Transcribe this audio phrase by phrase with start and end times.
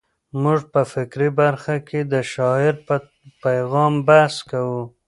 [0.43, 2.95] موږ په فکري برخه کې د شاعر په
[3.43, 4.81] پیغام بحث کوو.